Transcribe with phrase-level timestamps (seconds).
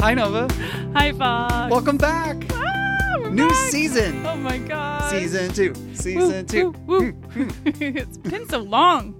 [0.00, 0.46] Hi, Nova.
[0.94, 1.70] Hi, Fox.
[1.70, 2.36] Welcome back.
[2.52, 3.70] Ah, New back.
[3.70, 4.24] season.
[4.24, 5.10] Oh my god.
[5.10, 5.74] Season two.
[5.94, 6.70] Season two.
[6.86, 7.48] Woo, woo.
[7.64, 9.14] it's been so long.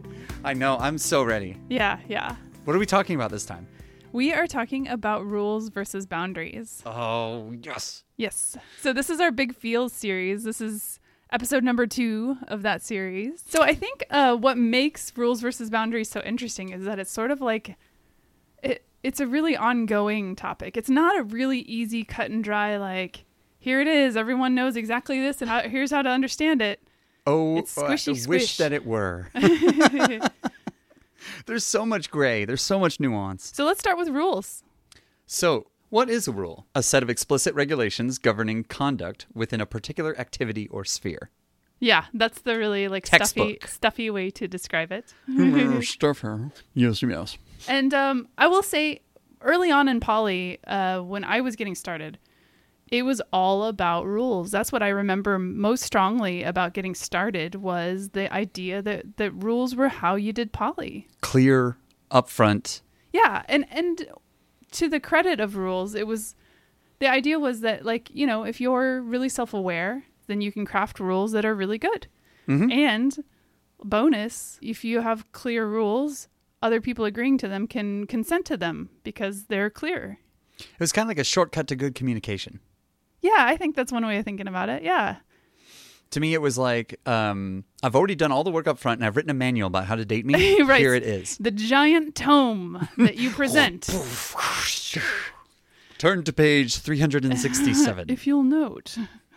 [0.45, 0.77] I know.
[0.79, 1.57] I'm so ready.
[1.69, 2.37] Yeah, yeah.
[2.65, 3.67] What are we talking about this time?
[4.13, 6.83] We are talking about rules versus boundaries.
[6.87, 8.05] Oh, yes.
[8.17, 8.57] Yes.
[8.81, 10.45] So this is our big feels series.
[10.45, 11.01] This is
[11.33, 13.43] episode number two of that series.
[13.49, 17.31] So I think uh, what makes rules versus boundaries so interesting is that it's sort
[17.33, 17.77] of like
[18.63, 18.85] it.
[19.03, 20.77] It's a really ongoing topic.
[20.77, 23.25] It's not a really easy cut and dry like
[23.59, 24.17] here it is.
[24.17, 26.81] Everyone knows exactly this, and how, here's how to understand it.
[27.27, 28.57] Oh, It's I squishy wish squish.
[28.59, 29.29] that it were.
[31.47, 32.45] There's so much gray.
[32.45, 33.53] There's so much nuance.
[33.55, 34.63] So let's start with rules.
[35.27, 36.67] So, what is a rule?
[36.75, 41.31] A set of explicit regulations governing conduct within a particular activity or sphere.
[41.81, 43.69] Yeah, that's the really like stuffy Textbook.
[43.69, 45.13] stuffy way to describe it.
[45.27, 46.51] Hmm, stuff here.
[46.75, 47.39] Yes, yes.
[47.67, 49.01] And um, I will say,
[49.41, 52.19] early on in Poly, uh, when I was getting started,
[52.91, 54.51] it was all about rules.
[54.51, 59.75] That's what I remember most strongly about getting started was the idea that that rules
[59.75, 61.09] were how you did Poly.
[61.21, 61.77] Clear,
[62.11, 62.81] upfront.
[63.13, 64.07] Yeah, and and
[64.73, 66.35] to the credit of rules, it was
[66.99, 70.65] the idea was that like you know if you're really self aware, then you can
[70.65, 72.07] craft rules that are really good.
[72.71, 73.25] And
[73.85, 76.29] bonus, if you have clear rules,
[76.63, 80.19] other people agreeing to them can consent to them because they're clear.
[80.59, 82.61] It was kind of like a shortcut to good communication.
[83.21, 84.83] Yeah, I think that's one way of thinking about it.
[84.83, 85.17] Yeah.
[86.13, 89.07] To me, it was like um, I've already done all the work up front, and
[89.07, 90.63] I've written a manual about how to date me.
[90.65, 90.81] Right.
[90.81, 91.37] Here it is.
[91.39, 93.89] The giant tome that you present.
[95.99, 98.09] Turn to page 367.
[98.09, 98.97] if you'll note,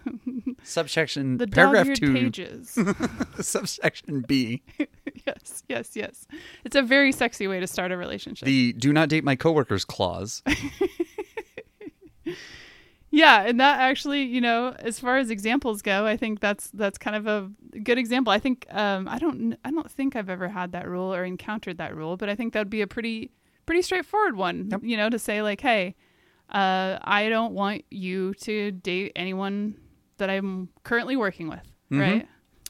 [0.63, 2.13] subsection the paragraph two.
[2.13, 2.77] pages.
[3.39, 4.61] subsection B.
[5.25, 6.27] yes, yes, yes.
[6.63, 8.45] It's a very sexy way to start a relationship.
[8.45, 10.43] The do not date my coworkers clause.
[13.13, 16.97] Yeah, and that actually, you know, as far as examples go, I think that's that's
[16.97, 17.51] kind of a
[17.83, 18.31] good example.
[18.31, 21.77] I think um, I don't I don't think I've ever had that rule or encountered
[21.77, 23.31] that rule, but I think that'd be a pretty
[23.65, 24.71] pretty straightforward one.
[24.81, 25.95] You know, to say like, hey,
[26.49, 29.75] uh, I don't want you to date anyone
[30.21, 32.27] that I'm currently working with, right?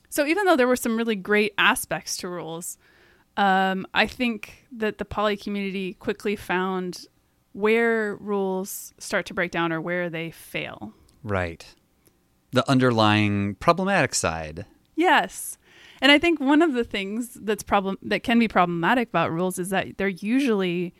[0.09, 2.77] So even though there were some really great aspects to rules,
[3.37, 7.05] um, I think that the poly community quickly found
[7.53, 10.93] where rules start to break down or where they fail.
[11.23, 11.65] right.
[12.53, 14.65] The underlying problematic side.
[14.95, 15.57] Yes.
[16.01, 19.57] And I think one of the things that's problem that can be problematic about rules
[19.57, 20.93] is that they're usually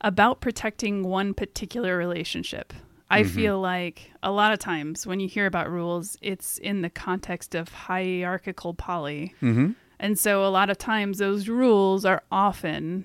[0.00, 2.72] about protecting one particular relationship.
[3.08, 6.90] I feel like a lot of times when you hear about rules, it's in the
[6.90, 9.34] context of hierarchical poly.
[9.40, 9.72] Mm-hmm.
[9.98, 13.04] And so a lot of times those rules are often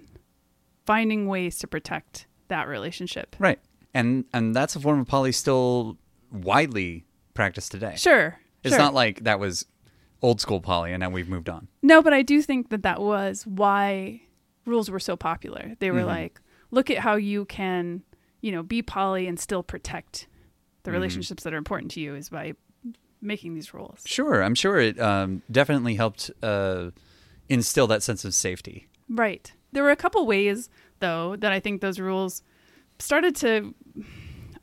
[0.85, 3.35] finding ways to protect that relationship.
[3.39, 3.59] Right.
[3.93, 5.97] And and that's a form of poly still
[6.31, 7.95] widely practiced today.
[7.95, 8.39] Sure.
[8.63, 8.83] It's sure.
[8.83, 9.65] not like that was
[10.21, 11.67] old school poly and now we've moved on.
[11.81, 14.21] No, but I do think that that was why
[14.65, 15.75] rules were so popular.
[15.79, 16.39] They were like,
[16.69, 18.03] look at how you can,
[18.41, 20.27] you know, be poly and still protect
[20.83, 22.53] the relationships that are important to you is by
[23.21, 24.01] making these rules.
[24.05, 26.89] Sure, I'm sure it um, definitely helped uh,
[27.49, 28.87] instill that sense of safety.
[29.07, 29.51] Right.
[29.71, 30.69] There were a couple ways,
[30.99, 32.41] though, that I think those rules
[32.99, 33.75] started to,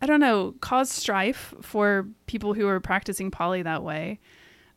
[0.02, 4.18] I don't know, cause strife for people who are practicing poly that way.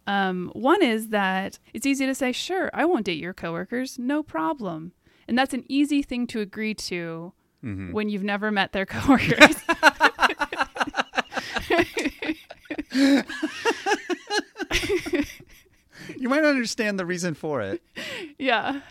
[0.07, 4.23] Um, one is that it's easy to say, sure, I won't date your coworkers, no
[4.23, 4.93] problem.
[5.27, 9.55] And that's an easy thing to agree to when you've never met their coworkers.
[16.17, 17.81] You might understand the reason for it,
[18.37, 18.81] yeah.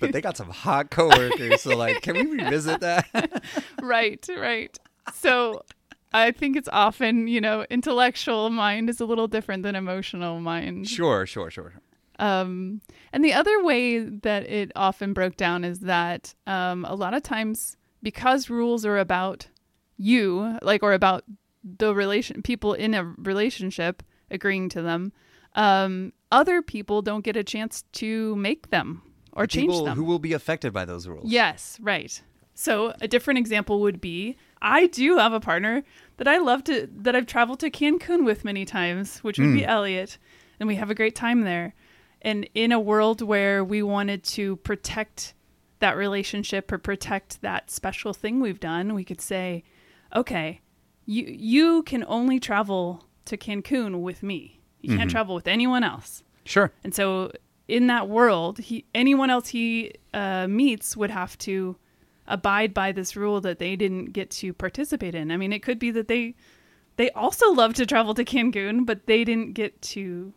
[0.00, 1.62] but they got some hot coworkers.
[1.62, 3.42] so, like, can we revisit that?
[3.82, 4.78] right, right.
[5.14, 5.64] So
[6.12, 10.88] I think it's often, you know, intellectual mind is a little different than emotional mind.
[10.88, 11.74] sure, sure, sure.
[12.18, 12.80] Um,
[13.12, 17.22] and the other way that it often broke down is that um, a lot of
[17.22, 19.48] times, because rules are about
[19.96, 21.24] you, like, or about
[21.64, 25.12] the relation, people in a relationship agreeing to them,
[25.54, 29.02] um, other people don't get a chance to make them
[29.32, 29.96] or change People them.
[29.96, 31.30] who will be affected by those rules.
[31.30, 32.20] Yes, right.
[32.54, 35.84] So a different example would be I do have a partner
[36.16, 39.64] that I love to that I've traveled to Cancun with many times, which would be
[39.64, 40.18] Elliot,
[40.58, 41.74] and we have a great time there.
[42.20, 45.34] And in a world where we wanted to protect
[45.80, 49.64] that relationship or protect that special thing we've done, we could say,
[50.14, 50.60] okay,
[51.06, 54.60] you you can only travel to Cancun with me.
[54.80, 56.22] You can't travel with anyone else.
[56.44, 56.72] Sure.
[56.84, 57.32] And so
[57.66, 61.76] in that world, he anyone else he uh, meets would have to
[62.26, 65.30] abide by this rule that they didn't get to participate in.
[65.30, 66.34] I mean, it could be that they
[66.96, 70.32] they also love to travel to Cancun, but they didn't get to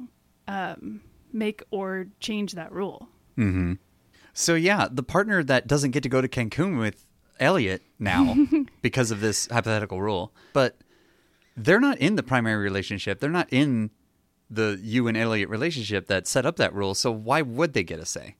[0.48, 1.02] um,
[1.34, 3.08] make or change that rule.
[3.38, 3.74] Mm-hmm.
[4.33, 7.06] So yeah, the partner that doesn't get to go to Cancun with
[7.39, 8.36] Elliot now
[8.81, 10.78] because of this hypothetical rule, but
[11.57, 13.19] they're not in the primary relationship.
[13.19, 13.92] They're not in
[14.50, 16.94] the you and Elliot relationship that set up that rule.
[16.94, 18.36] So why would they get a say?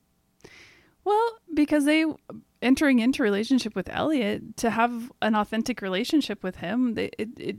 [1.04, 2.04] Well, because they
[2.60, 7.56] entering into relationship with Elliot to have an authentic relationship with him, they, it it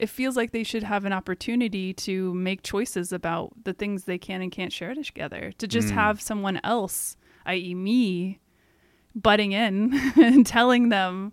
[0.00, 4.18] it feels like they should have an opportunity to make choices about the things they
[4.18, 5.52] can and can't share together.
[5.58, 5.94] To just Mm.
[5.94, 7.16] have someone else,
[7.48, 8.38] i.e., me,
[9.14, 11.32] butting in and telling them,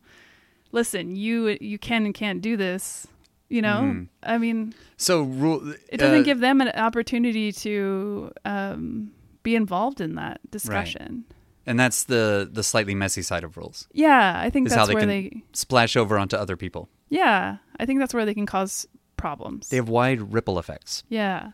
[0.71, 3.07] "Listen, you you can and can't do this."
[3.47, 4.07] You know, Mm.
[4.23, 9.11] I mean, So rule it doesn't uh, give them an opportunity to um,
[9.43, 11.25] be involved in that discussion.
[11.29, 11.35] Right.
[11.67, 13.87] and that's the the slightly messy side of rules.
[13.93, 15.43] Yeah, I think Is how that's they where can- they.
[15.53, 16.89] Splash over onto other people.
[17.09, 19.69] Yeah, I think that's where they can cause problems.
[19.69, 21.51] They have wide ripple effects, yeah,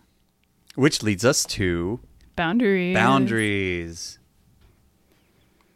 [0.75, 1.99] which leads us to
[2.37, 2.95] boundaries.
[2.95, 4.17] Boundaries.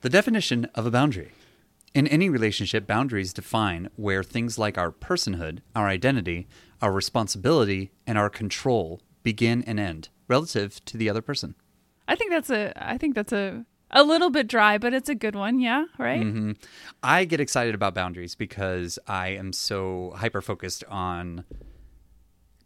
[0.05, 1.31] The definition of a boundary.
[1.95, 6.47] In any relationship, boundaries define where things like our personhood, our identity,
[6.79, 11.55] our responsibility, and our control begin and end relative to the other person.
[12.07, 12.71] I think that's a.
[12.75, 15.59] I think that's a a little bit dry, but it's a good one.
[15.59, 16.21] Yeah, right.
[16.21, 16.51] Mm-hmm.
[17.01, 21.45] I get excited about boundaries because I am so hyper focused on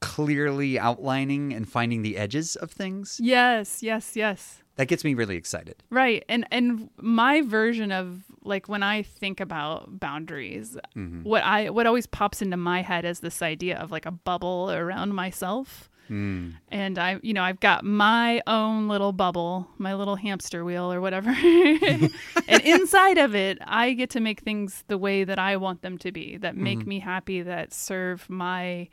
[0.01, 3.17] clearly outlining and finding the edges of things.
[3.21, 4.61] Yes, yes, yes.
[4.79, 5.83] That gets me really excited.
[5.89, 6.23] Right.
[6.29, 11.23] And and my version of like when I think about boundaries, Mm-hmm.
[11.23, 14.71] what I what always pops into my head is this idea of like a bubble
[14.71, 15.89] around myself.
[16.09, 16.53] Mm.
[16.71, 21.01] And I you know, I've got my own little bubble, my little hamster wheel or
[21.01, 21.29] whatever.
[22.47, 25.97] and inside of it, I get to make things the way that I want them
[25.97, 28.87] to be, that make me happy, that serve my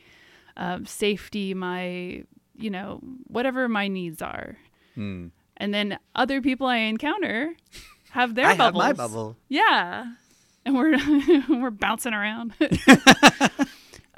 [0.56, 2.24] um, safety, my
[2.58, 2.98] you know,
[3.28, 4.56] whatever my needs are
[4.96, 5.30] Mm.
[5.58, 7.54] And then other people I encounter
[8.10, 9.36] have their I have my bubble.
[9.48, 10.06] Yeah,
[10.64, 10.96] and we're
[11.48, 12.54] we're bouncing around.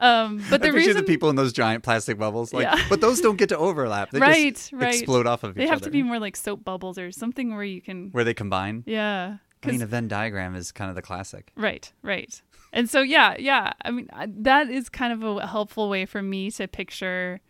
[0.00, 2.81] um, but the reason the people in those giant plastic bubbles, like, Yeah.
[2.88, 4.11] but those don't get to overlap.
[4.11, 4.94] They Right, just right.
[4.94, 5.64] explode off of each other.
[5.64, 5.85] they have other.
[5.87, 8.11] to be more like soap bubbles or something where you can.
[8.12, 8.85] where they combine.
[8.87, 11.52] Yeah, I mean, a Venn diagram is kind of the classic.
[11.56, 12.40] right, right.
[12.73, 13.73] And so yeah, yeah.
[13.85, 17.40] I mean, I- that is kind of a helpful way for me to picture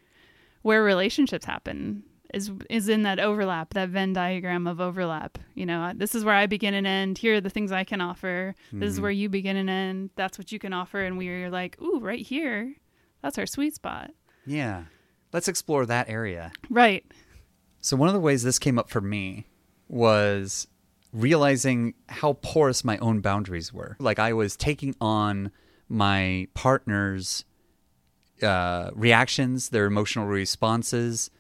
[0.63, 2.05] where relationships happen.
[2.35, 5.39] Is is in that overlap, that Venn diagram of overlap.
[5.55, 7.17] You know, this is where I begin and end.
[7.19, 8.55] Here are the things I can offer.
[8.71, 9.03] This is Mhm.
[9.03, 10.11] where you begin and end.
[10.15, 12.75] That's what you can offer, and we're like, ooh, right here,
[13.23, 14.11] that's our sweet spot.
[14.47, 14.85] Yeah.
[15.33, 16.53] Let's explore that area.
[16.69, 17.05] Right.
[17.81, 19.47] So, one of the ways this came up for me
[19.89, 20.67] was
[21.13, 23.97] realizing how porous my own boundaries were.
[23.99, 25.51] Like, I was taking on
[25.89, 27.45] my partner's
[28.43, 31.31] uh, reactions, their emotional responses.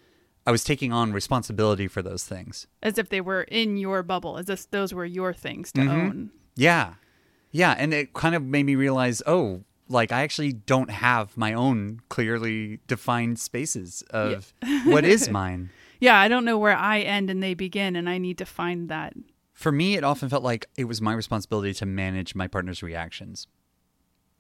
[0.49, 2.67] I was taking on responsibility for those things.
[2.83, 5.89] As if they were in your bubble, as if those were your things to Mhm.
[5.91, 6.31] own.
[6.57, 6.95] Yeah.
[7.51, 7.73] Yeah.
[7.77, 12.01] And it kind of made me realize oh, like I actually don't have my own
[12.09, 14.55] clearly defined spaces of
[14.87, 15.69] what is mine.
[16.01, 18.89] Yeah, I don't know where I end and they begin, and I need to find
[18.89, 19.13] that.
[19.53, 23.49] For me, it often felt like it was my responsibility to manage my partner's reactions.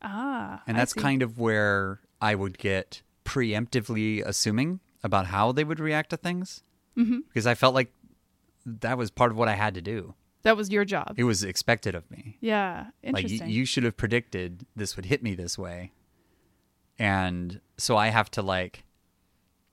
[0.00, 5.80] Ah, And that's kind of where I would get preemptively assuming about how they would
[5.80, 6.62] react to things
[6.96, 7.20] Mhm.
[7.28, 7.92] because I felt like
[8.66, 10.14] that was part of what I had to do.
[10.42, 11.14] that was your job.
[11.16, 12.38] It was expected of me.
[12.40, 13.40] Yeah, Like interesting.
[13.48, 15.92] y- you should have predicted this would hit me this way.
[16.98, 18.84] And so I have to like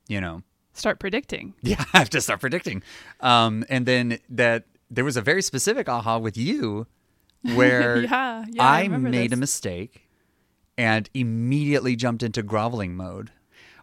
[0.07, 1.53] you know, Start predicting.
[1.61, 2.83] yeah, I have to start predicting.
[3.21, 6.87] Um and then that there was a very specific aha with you
[7.55, 8.63] where yeah, yeah.
[8.63, 10.09] I, I, made a mistake
[10.77, 13.31] and immediately jumped into groveling mode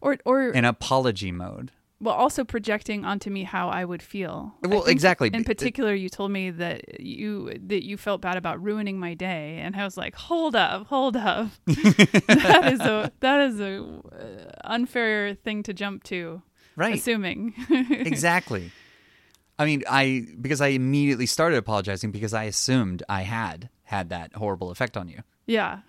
[0.02, 1.70] or or and apology mode.
[2.00, 4.52] well, also projecting onto me how I would feel.
[4.62, 5.30] Well, exactly.
[5.32, 9.58] In particular, you told me that you that you felt bad about ruining my day,
[9.62, 14.50] and I was like, "Hold up, hold up, that is a that is a uh,
[14.64, 16.42] unfair thing to jump to."
[16.74, 16.94] Right.
[16.94, 17.54] Assuming.
[17.90, 18.72] exactly.
[19.58, 24.34] I mean, I because I immediately started apologizing because I assumed I had had that
[24.34, 25.80] horrible effect on you, yeah.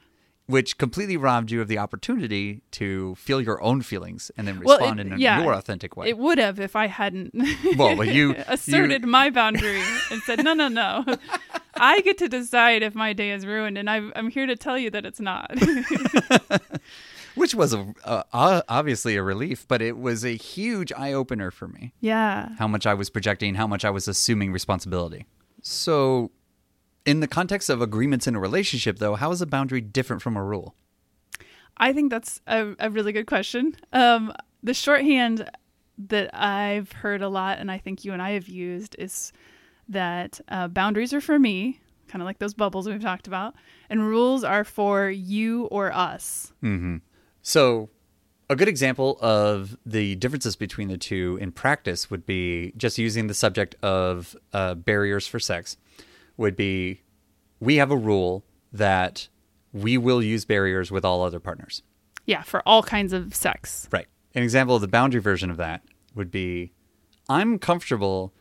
[0.45, 4.77] Which completely robbed you of the opportunity to feel your own feelings and then Well,
[4.77, 6.09] respond it- in a- yeah, your authentic way.
[6.09, 7.33] It would have if I hadn't
[7.77, 9.81] Well, but you- asserted my boundary
[10.11, 11.05] and said, "No, no, no.
[11.75, 14.77] I get to decide if my day is ruined, and I, I'm here to tell
[14.77, 15.51] you that it's not."
[17.35, 21.67] which was a, uh, obviously a relief, but it was a huge eye opener for
[21.67, 21.93] me.
[21.99, 22.49] yeah.
[22.59, 25.25] how much I was projecting, how much I was assuming responsibility.
[25.63, 26.29] So,
[27.05, 30.37] In the context of agreements in a relationship, though, how is a boundary different from
[30.37, 30.75] a rule?
[31.77, 33.75] I think that's a, a really good question.
[33.91, 35.49] Um, the shorthand
[35.97, 39.33] that I've heard a lot, and I think you and I have used, is
[39.89, 43.55] that uh, boundaries are for me, kind of like those bubbles we've talked about,
[43.89, 46.53] and rules are for you or us.
[47.41, 47.89] So,
[48.49, 53.27] a good example of the differences between the two in practice would be just using
[53.27, 55.75] the subject of uh, barriers for sex,
[56.37, 57.01] would be
[57.59, 59.27] we have a rule that
[59.71, 61.81] we will use barriers with all other partners.
[62.25, 63.87] Yeah, for all kinds of sex.
[63.91, 64.07] Right.
[64.35, 65.83] An example of the boundary version of that
[66.15, 66.73] would be
[67.29, 68.33] I'm comfortable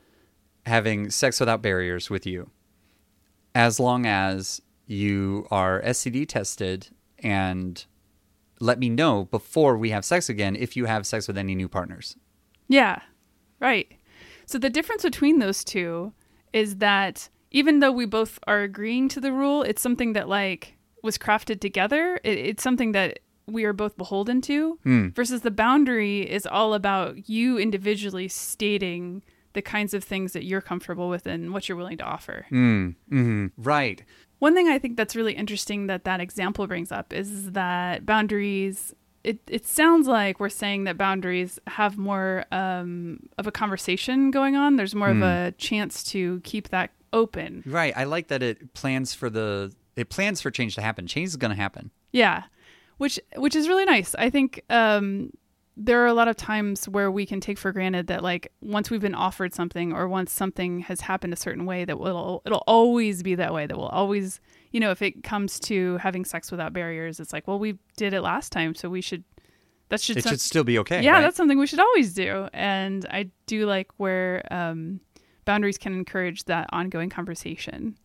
[0.66, 2.50] having sex without barriers with you
[3.54, 7.84] as long as you are STD tested and
[8.60, 11.68] let me know before we have sex again if you have sex with any new
[11.68, 12.16] partners.
[12.68, 13.00] Yeah,
[13.60, 13.92] right.
[14.46, 16.12] So the difference between those two
[16.52, 20.74] is that even though we both are agreeing to the rule, it's something that like
[21.02, 22.18] was crafted together.
[22.24, 24.78] It, it's something that we are both beholden to.
[24.82, 25.08] Hmm.
[25.10, 30.62] Versus the boundary is all about you individually stating the kinds of things that you're
[30.62, 32.46] comfortable with and what you're willing to offer.
[32.48, 32.90] Hmm.
[33.10, 33.46] Mm-hmm.
[33.58, 34.02] Right.
[34.38, 38.94] One thing I think that's really interesting that that example brings up is that boundaries.
[39.22, 44.56] It it sounds like we're saying that boundaries have more um, of a conversation going
[44.56, 44.74] on.
[44.74, 45.22] There's more of hmm.
[45.22, 47.62] a chance to keep that open.
[47.66, 47.92] Right.
[47.96, 51.06] I like that it plans for the it plans for change to happen.
[51.06, 51.90] Change is going to happen.
[52.12, 52.44] Yeah,
[52.98, 54.14] which which is really nice.
[54.16, 55.30] I think um,
[55.76, 58.90] there are a lot of times where we can take for granted that like once
[58.90, 62.64] we've been offered something or once something has happened a certain way that will it'll
[62.66, 63.66] always be that way.
[63.66, 64.40] That will always
[64.70, 68.12] you know if it comes to having sex without barriers, it's like well we did
[68.14, 69.24] it last time, so we should
[69.88, 71.02] that should It some- should still be okay.
[71.02, 71.20] yeah right?
[71.22, 72.48] that's something we should always do.
[72.54, 75.00] And I do like where um,
[75.44, 77.96] boundaries can encourage that ongoing conversation.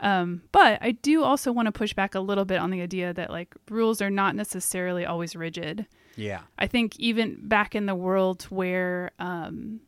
[0.00, 3.14] Um, but I do also want to push back a little bit on the idea
[3.14, 5.86] that like rules are not necessarily always rigid.
[6.16, 6.40] yeah.
[6.58, 9.80] I think even back in the world where um,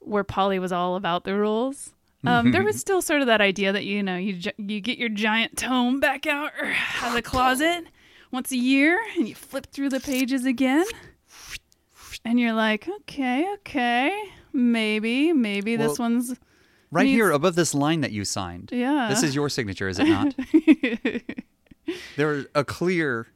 [0.00, 3.72] where Poly was all about the rules, um, there was still sort of that idea
[3.72, 7.22] that you know you you get your giant tome back out or out of the
[7.22, 7.84] closet
[8.32, 10.86] once a year and you flip through the pages again,
[12.24, 14.10] and you're like, okay, okay,
[14.52, 16.34] maybe maybe this one's
[16.90, 18.70] Right Needs- here above this line that you signed.
[18.72, 19.08] yeah.
[19.10, 20.34] This is your signature, is it not?
[22.16, 23.26] There's a clear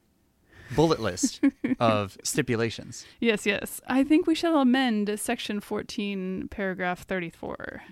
[0.75, 1.41] bullet list
[1.79, 3.05] of stipulations.
[3.21, 3.81] Yes, yes.
[3.87, 7.83] I think we shall amend section 14, paragraph 34.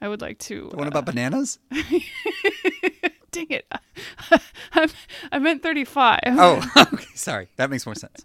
[0.00, 0.68] I would like to.
[0.70, 1.58] The one uh, about bananas?
[3.32, 3.66] dang it.
[4.72, 4.88] I,
[5.32, 6.20] I meant 35.
[6.26, 7.04] Oh, okay.
[7.14, 7.48] Sorry.
[7.56, 8.24] That makes more sense.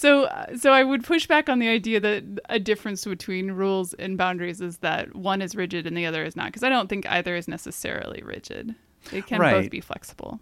[0.00, 4.16] So, so I would push back on the idea that a difference between rules and
[4.16, 7.06] boundaries is that one is rigid and the other is not, because I don't think
[7.06, 8.74] either is necessarily rigid.
[9.10, 10.40] They can both be flexible.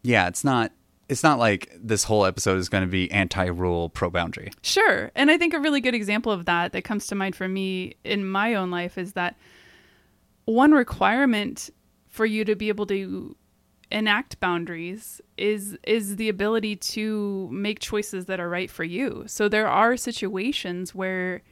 [0.00, 0.72] Yeah, it's not
[1.10, 4.50] it's not like this whole episode is going to be anti-rule pro boundary.
[4.62, 5.10] Sure.
[5.14, 7.96] And I think a really good example of that that comes to mind for me
[8.04, 9.36] in my own life is that
[10.46, 11.68] one requirement
[12.08, 13.36] for you to be able to
[13.94, 19.24] enact boundaries is is the ability to make choices that are right for you.
[19.26, 21.42] So there are situations where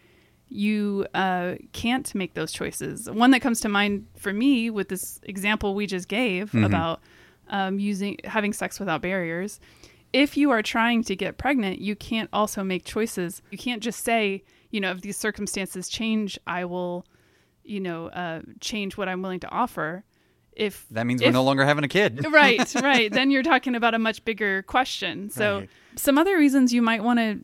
[0.49, 3.09] you uh, can't make those choices.
[3.09, 7.01] One that comes to mind for me with this example we just gave about
[7.49, 9.61] um, using having sex without barriers.
[10.13, 13.41] If you are trying to get pregnant, you can't also make choices.
[13.51, 17.07] You can't just say, you know, if these circumstances change, I will,
[17.63, 20.05] you know, uh, change what I'm willing to offer.
[20.55, 22.27] If That means we're no longer having a kid.
[22.31, 23.11] right, right.
[23.13, 25.31] Then you're talking about a much bigger question.
[25.31, 25.71] So, Right.
[25.97, 27.41] some other reasons you might want to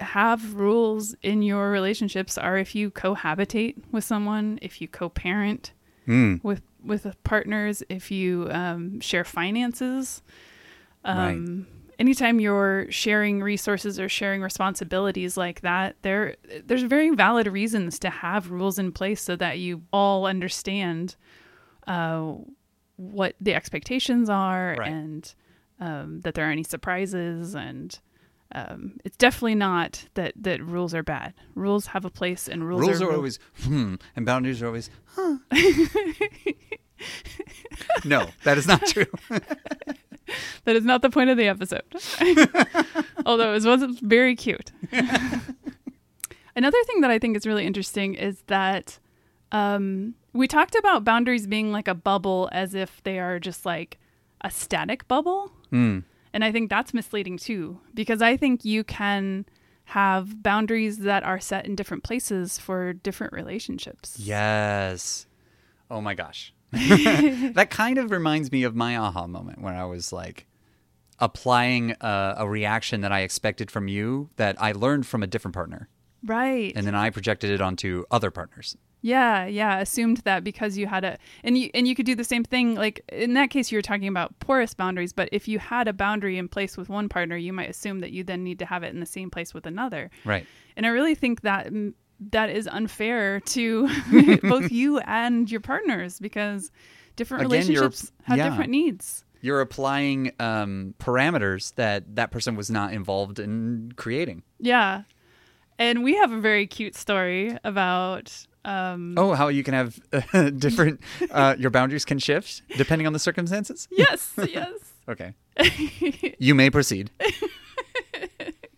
[0.00, 5.72] have rules in your relationships are if you cohabitate with someone, if you co-parent
[6.42, 10.22] with with partners, if you um, share finances.
[11.04, 11.66] Um,
[11.98, 18.10] Anytime you're sharing resources or sharing responsibilities like that, there there's very valid reasons to
[18.10, 21.14] have rules in place so that you all understand
[21.86, 22.34] uh,
[22.96, 24.90] what the expectations are Right.
[24.90, 25.34] and
[25.80, 27.98] um, that there are any surprises and
[28.54, 32.82] um, it's definitely not that that rules are bad rules have a place and rules,
[32.82, 35.38] Rules are, are always hmm, and boundaries are always huh.
[38.04, 39.06] no, that is not true.
[40.64, 41.82] that is not the point of the episode
[43.26, 44.70] although it was very cute
[46.54, 48.98] another thing that i think is really interesting is that
[49.50, 53.98] um, we talked about boundaries being like a bubble as if they are just like
[54.40, 56.00] a static bubble Hmm.
[56.34, 59.46] And I think that's misleading too, because I think you can
[59.86, 64.18] have boundaries that are set in different places for different relationships.
[64.18, 65.26] Yes.
[65.90, 66.54] Oh my gosh.
[66.72, 70.46] that kind of reminds me of my aha moment when I was like
[71.18, 75.54] applying a, a reaction that I expected from you that I learned from a different
[75.54, 75.88] partner.
[76.24, 76.72] Right.
[76.76, 78.76] And then I projected it onto other partners.
[79.02, 82.24] Yeah, yeah, assumed that because you had a and you and you could do the
[82.24, 85.58] same thing like in that case you were talking about porous boundaries, but if you
[85.58, 88.60] had a boundary in place with one partner, you might assume that you then need
[88.60, 90.10] to have it in the same place with another.
[90.24, 90.46] Right.
[90.76, 91.72] And I really think that
[92.30, 93.88] that is unfair to
[94.42, 96.70] both you and your partners because
[97.16, 98.48] different Again, relationships have yeah.
[98.48, 99.24] different needs.
[99.40, 104.44] You're applying um, parameters that that person was not involved in creating.
[104.60, 105.02] Yeah.
[105.78, 109.98] And we have a very cute story about um Oh, how you can have
[110.34, 111.00] uh, different,
[111.30, 113.88] uh, your boundaries can shift depending on the circumstances?
[113.90, 114.72] Yes, yes.
[115.08, 115.34] Okay.
[116.38, 117.10] You may proceed.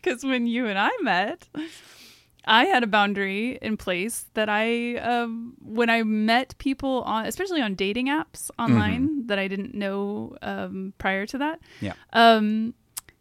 [0.02, 1.48] because when you and I met,
[2.44, 7.62] I had a boundary in place that I, um, when I met people on, especially
[7.62, 11.94] on dating apps online that I didn't know um, prior to that, Yeah.
[12.12, 12.74] um,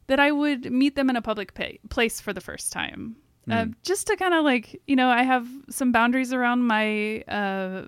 [0.08, 3.16] that I would meet them in a public pa- place for the first time.
[3.50, 7.84] Uh, just to kind of like, you know, I have some boundaries around my, uh,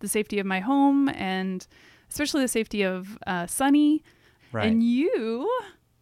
[0.00, 1.66] the safety of my home and
[2.10, 4.02] especially the safety of uh, Sunny.
[4.52, 4.66] Right.
[4.66, 5.48] And you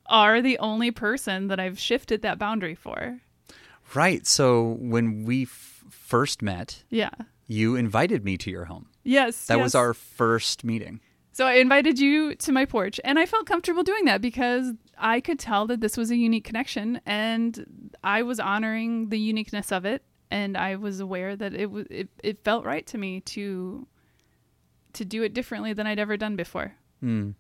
[0.07, 3.21] are the only person that I've shifted that boundary for.
[3.95, 4.27] Right.
[4.27, 7.11] So when we f- first met, Yeah.
[7.47, 8.87] you invited me to your home.
[9.03, 9.47] Yes.
[9.47, 9.63] That yes.
[9.65, 11.01] was our first meeting.
[11.35, 15.19] So I invited you to my porch, and I felt comfortable doing that because I
[15.19, 19.85] could tell that this was a unique connection, and I was honoring the uniqueness of
[19.85, 23.85] it, and I was aware that it was it, it felt right to me to
[24.93, 26.77] to do it differently than I'd ever done before.
[27.01, 27.31] Hmm.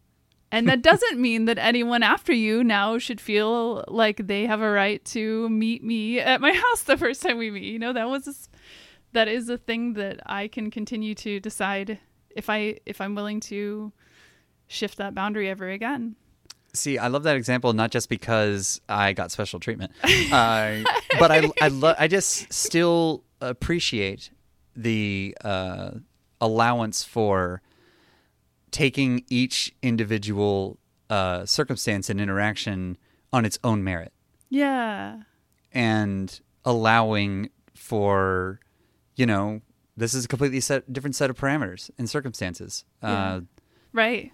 [0.50, 4.70] And that doesn't mean that anyone after you now should feel like they have a
[4.70, 7.62] right to meet me at my house the first time we meet.
[7.62, 8.34] You know, that was a
[9.12, 12.00] that is a thing that I can continue to decide
[12.35, 13.92] if I if I'm willing to
[14.66, 16.16] shift that boundary ever again.
[16.73, 20.83] See, I love that example not just because I got special treatment, uh,
[21.18, 24.31] but I I, lo- I just still appreciate
[24.75, 25.90] the uh,
[26.40, 27.62] allowance for
[28.70, 32.97] taking each individual uh, circumstance and interaction
[33.33, 34.12] on its own merit
[34.51, 35.20] Yeah.
[35.73, 38.59] and allowing for,
[39.14, 39.61] you know,
[39.96, 42.85] this is a completely set, different set of parameters and circumstances.
[43.02, 43.40] Uh,
[43.92, 44.33] Right.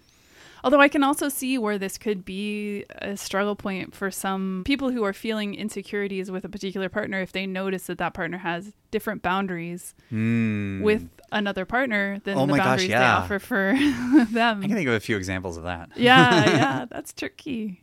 [0.63, 4.91] Although I can also see where this could be a struggle point for some people
[4.91, 8.73] who are feeling insecurities with a particular partner if they notice that that partner has
[8.91, 10.83] different boundaries mm.
[10.83, 13.75] with another partner than Oh the my gosh, boundaries they offer for
[14.31, 14.59] them.
[14.63, 15.91] I can think of a few examples of that.
[15.97, 17.83] yeah, yeah, that's tricky.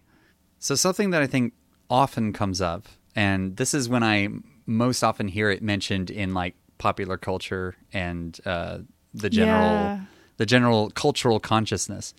[0.59, 1.53] So something that I think
[1.89, 4.29] often comes up, and this is when I
[4.65, 8.79] most often hear it mentioned in like popular culture and uh,
[9.13, 10.01] the general Yeah.
[10.37, 12.13] the general cultural consciousness,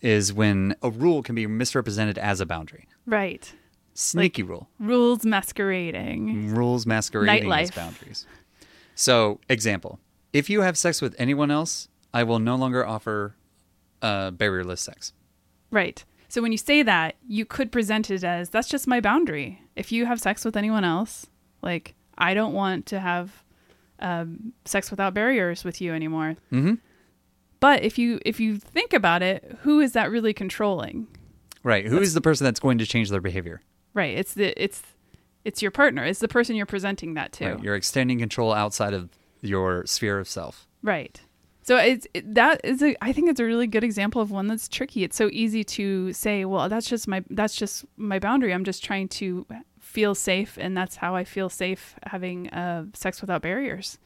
[0.00, 2.86] is when a rule can be misrepresented as a boundary.
[3.06, 3.52] Right.
[3.94, 4.68] Sneaky rule.
[4.78, 6.54] Rules masquerading.
[6.54, 8.26] Rules masquerading as boundaries.
[8.94, 10.00] So, example:
[10.32, 13.36] If you have sex with anyone else, I will no longer offer
[14.02, 15.12] uh, barrierless sex.
[15.70, 16.04] Right.
[16.28, 19.62] So when you say that, you could present it as that's just my boundary.
[19.76, 21.26] If you have sex with anyone else,
[21.62, 23.43] like I don't want to have
[24.00, 26.36] um, sex without barriers with you anymore.
[26.50, 26.74] hmm
[27.60, 31.06] But if you if you think about it, who is that really controlling?
[31.62, 31.86] Right.
[31.86, 33.62] Who is the person that's going to change their behavior?
[33.94, 34.16] Right.
[34.18, 34.82] It's the it's
[35.44, 36.04] it's your partner.
[36.04, 37.52] It's the person you're presenting that to.
[37.54, 37.62] Right.
[37.62, 39.08] You're extending control outside of
[39.40, 40.66] your sphere of self.
[40.82, 41.20] Right.
[41.62, 44.46] So it's it, that is a I think it's a really good example of one
[44.46, 45.02] that's tricky.
[45.04, 48.52] It's so easy to say, well, that's just my that's just my boundary.
[48.52, 49.46] I'm just trying to
[49.94, 53.98] feel safe, and that's how I feel safe having uh, sex without barriers.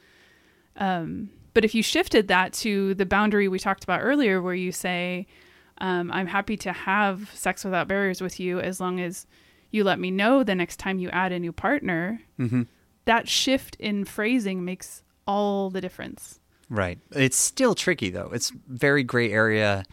[0.77, 4.71] Um, but if you shifted that to the boundary we talked about earlier, where you
[4.71, 5.27] say,
[5.79, 9.27] um, "I'm happy to have sex without barriers with you as long as
[9.71, 12.63] you let me know the next time you add a new partner," Mm-hmm.
[13.07, 16.39] that shift in phrasing makes all the difference.
[16.71, 16.99] Right.
[17.13, 18.31] It's still tricky though.
[18.33, 19.85] It's very gray area,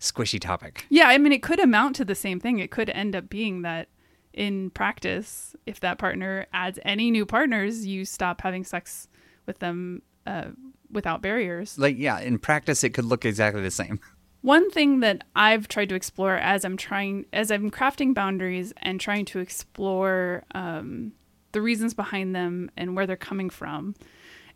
[0.00, 0.84] squishy topic.
[0.90, 2.58] Yeah, I mean, it could amount to the same thing.
[2.58, 3.88] It could end up being that
[4.36, 9.08] in practice, if that partner adds any new partners, you stop having sex
[9.46, 10.50] with them uh,
[10.90, 11.78] without barriers.
[11.78, 13.98] Like yeah, in practice it could look exactly the same.
[14.42, 19.00] One thing that I've tried to explore as I'm trying, as I'm crafting boundaries and
[19.00, 21.12] trying to explore um,
[21.50, 23.96] the reasons behind them and where they're coming from,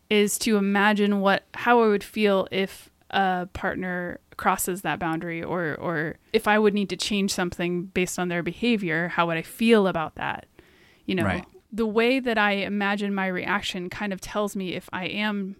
[0.08, 5.76] is to imagine what how I would feel if a partner crosses that boundary, or
[5.86, 9.08] or if I would need to change something based on their behavior.
[9.08, 10.46] How would I feel about that?
[11.06, 11.44] You know, Right.
[11.70, 15.56] the way that I imagine my reaction kind of tells me if I am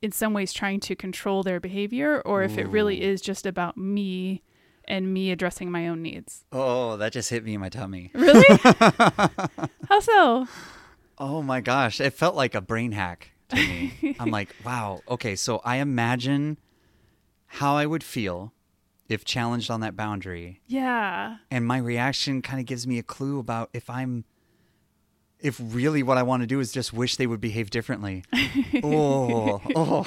[0.00, 3.76] in some ways trying to control their behavior or if it really is just about
[3.76, 4.42] me
[4.88, 6.44] and me addressing my own needs.
[6.50, 8.10] Oh, that just hit me in my tummy.
[8.14, 8.58] Really?
[9.88, 10.46] How so?
[11.18, 14.16] Oh my gosh, it felt like a brain hack to me.
[14.18, 16.58] I'm like, wow, okay, so I imagine
[17.56, 18.52] how I would feel
[19.08, 21.36] if challenged on that boundary, Yeah.
[21.50, 24.24] and my reaction kind of gives me a clue about if I'm
[25.38, 28.22] if really what I want to do is just wish they would behave differently.
[28.84, 30.06] oh, oh,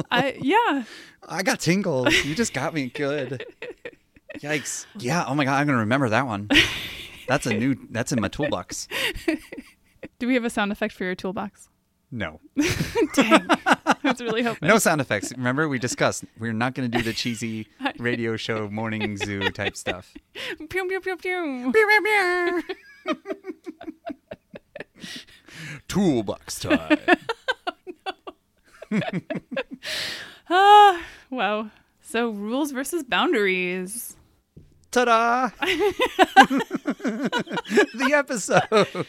[0.10, 0.84] I yeah.
[1.28, 2.24] I got tingles.
[2.24, 3.44] You just got me good.
[4.38, 4.86] Yikes.
[4.98, 6.48] Yeah, oh my god, I'm going to remember that one.
[7.28, 8.88] That's a new that's in my toolbox.
[10.18, 11.68] Do we have a sound effect for your toolbox?
[12.10, 12.40] No.
[13.14, 13.46] Dang.
[14.04, 14.68] I was really hoping.
[14.68, 15.32] No sound effects.
[15.32, 19.76] Remember, we discussed we're not going to do the cheesy radio show morning zoo type
[19.76, 20.14] stuff.
[20.70, 22.62] Pew, pew, pew, pew.
[25.88, 26.98] Toolbox time.
[30.48, 31.70] Ah, wow.
[32.02, 34.16] So rules versus boundaries.
[34.90, 35.50] Ta-da!
[37.94, 39.06] the episode.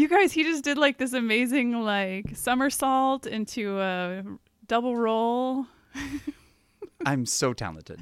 [0.00, 4.24] You guys, he just did like this amazing like somersault into a
[4.66, 5.66] double roll.
[7.04, 8.00] I'm so talented.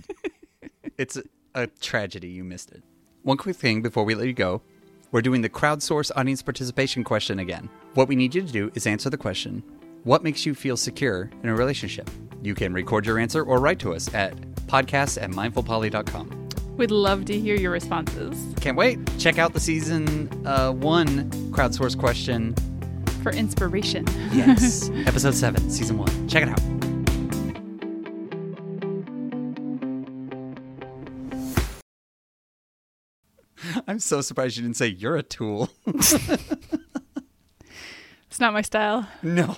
[0.97, 1.25] It's a,
[1.57, 2.85] a tragedy you missed it.
[3.25, 4.63] One quick thing before we let you go.
[5.11, 7.69] We're doing the crowdsource audience participation question again.
[7.95, 9.65] What we need you to do is answer the question
[10.05, 12.09] What makes you feel secure in a relationship?
[12.45, 14.37] You can record your answer or write to us at
[14.69, 16.38] podcast at mindfulpoly.com.
[16.79, 18.99] We'd love to hear your responses Can't wait.
[19.19, 22.55] Check out the season uh, one crowdsource question.
[23.23, 24.05] for inspiration.
[24.33, 24.91] Yes.
[25.07, 26.29] Episode seven, season one.
[26.29, 26.61] Check it out.
[33.89, 35.71] I'm so surprised you didn't say you're a tool.
[38.31, 39.09] It's not my style.
[39.23, 39.57] no.